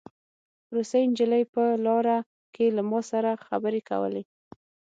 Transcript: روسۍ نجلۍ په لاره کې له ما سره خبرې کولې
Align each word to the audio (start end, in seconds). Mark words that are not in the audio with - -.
روسۍ 0.75 1.03
نجلۍ 1.09 1.43
په 1.53 1.63
لاره 1.85 2.17
کې 2.53 2.65
له 2.75 2.81
ما 2.89 2.99
سره 3.11 3.31
خبرې 3.47 3.81
کولې 3.89 4.23